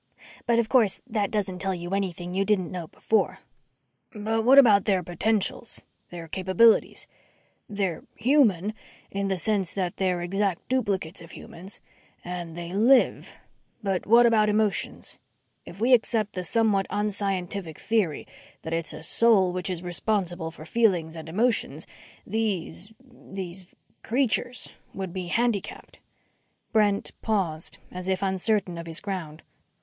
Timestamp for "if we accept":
15.67-16.33